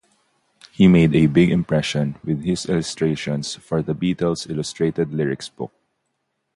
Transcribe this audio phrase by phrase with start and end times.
[0.71, 5.71] He made a big impression with his illustrations for The Beatles Illustrated Lyrics book.